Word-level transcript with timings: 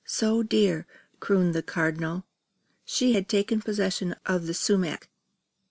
So 0.03 0.41
dear!" 0.41 0.87
crooned 1.19 1.53
the 1.53 1.61
Cardinal 1.61 2.25
She 2.83 3.13
had 3.13 3.29
taken 3.29 3.61
possession 3.61 4.15
of 4.25 4.47
the 4.47 4.53
sumac. 4.55 5.11